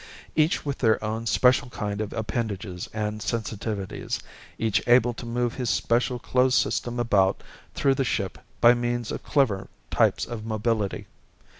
[0.35, 4.19] Each with their own special kind of appendages and sensitivities,
[4.57, 7.43] each able to move his special closed system about
[7.75, 11.05] through the ship by means of clever types of mobility.